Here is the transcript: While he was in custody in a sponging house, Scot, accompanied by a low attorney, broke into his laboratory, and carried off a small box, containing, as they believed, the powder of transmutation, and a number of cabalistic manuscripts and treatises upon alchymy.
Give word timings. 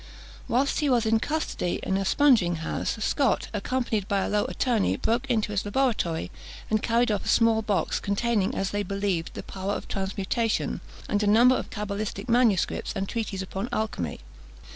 While 0.47 0.65
he 0.65 0.89
was 0.89 1.05
in 1.05 1.19
custody 1.19 1.79
in 1.83 1.95
a 1.95 2.05
sponging 2.05 2.55
house, 2.65 2.97
Scot, 3.05 3.49
accompanied 3.53 4.07
by 4.07 4.21
a 4.25 4.29
low 4.29 4.45
attorney, 4.45 4.97
broke 4.97 5.29
into 5.29 5.51
his 5.51 5.63
laboratory, 5.63 6.31
and 6.71 6.81
carried 6.81 7.11
off 7.11 7.23
a 7.23 7.27
small 7.27 7.61
box, 7.61 7.99
containing, 7.99 8.55
as 8.55 8.71
they 8.71 8.81
believed, 8.81 9.35
the 9.35 9.43
powder 9.43 9.73
of 9.77 9.87
transmutation, 9.87 10.81
and 11.07 11.21
a 11.21 11.27
number 11.27 11.55
of 11.55 11.69
cabalistic 11.69 12.27
manuscripts 12.27 12.93
and 12.95 13.07
treatises 13.07 13.43
upon 13.43 13.69
alchymy. 13.71 14.21